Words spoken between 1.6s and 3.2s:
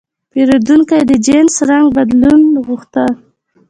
رنګ بدلول غوښتل.